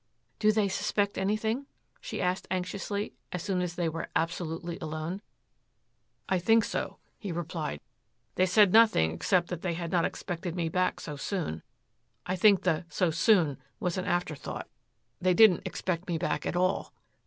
[0.39, 1.67] "Do they suspect anything?"
[2.01, 5.21] she asked anxiously as soon as they were absolutely alone.
[6.27, 7.79] "I think so," he replied.
[8.33, 11.61] "They said nothing except that they had not expected me back so soon,
[12.25, 14.67] I think the 'so soon' was an afterthought.
[15.19, 16.93] They didn't expect me back at all.